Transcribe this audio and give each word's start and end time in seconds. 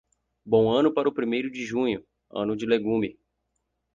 Bom 0.43 0.67
ano 0.75 0.91
para 0.91 1.07
o 1.07 1.13
primeiro 1.13 1.51
de 1.51 1.63
junho, 1.63 2.03
ano 2.31 2.55
de 2.55 2.65
legume. 2.65 3.19